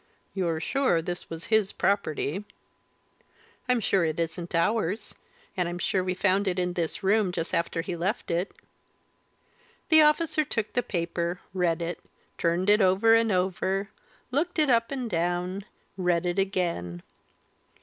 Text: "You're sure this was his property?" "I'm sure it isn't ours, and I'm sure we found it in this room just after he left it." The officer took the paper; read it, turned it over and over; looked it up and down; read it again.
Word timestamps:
"You're 0.33 0.59
sure 0.59 0.99
this 0.99 1.29
was 1.29 1.45
his 1.53 1.71
property?" 1.71 2.43
"I'm 3.69 3.79
sure 3.79 4.03
it 4.03 4.19
isn't 4.19 4.55
ours, 4.55 5.13
and 5.55 5.69
I'm 5.69 5.77
sure 5.77 6.03
we 6.03 6.15
found 6.15 6.47
it 6.47 6.57
in 6.57 6.73
this 6.73 7.03
room 7.03 7.31
just 7.31 7.53
after 7.53 7.81
he 7.81 7.95
left 7.95 8.31
it." 8.31 8.51
The 9.89 10.01
officer 10.01 10.43
took 10.43 10.73
the 10.73 10.81
paper; 10.81 11.39
read 11.53 11.83
it, 11.83 11.99
turned 12.39 12.67
it 12.67 12.81
over 12.81 13.13
and 13.13 13.31
over; 13.31 13.91
looked 14.31 14.57
it 14.57 14.71
up 14.71 14.89
and 14.89 15.07
down; 15.07 15.65
read 15.97 16.25
it 16.25 16.39
again. 16.39 17.03